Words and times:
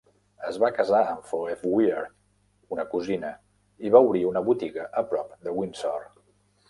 Es 0.51 0.55
va 0.61 0.69
casar 0.77 1.01
amb 1.09 1.27
Phoebe 1.31 1.73
Wier, 1.73 1.99
una 2.77 2.85
cosina, 2.95 3.31
i 3.89 3.93
va 3.97 4.03
obrir 4.09 4.25
una 4.31 4.43
botiga 4.49 4.87
a 5.03 5.05
prop 5.13 5.37
de 5.47 5.55
Windsor. 5.61 6.09